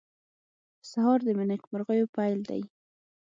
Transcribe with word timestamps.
سهار 0.89 1.19
د 1.25 1.29
نیکمرغیو 1.51 2.11
پېل 2.15 2.39
دی. 2.49 2.61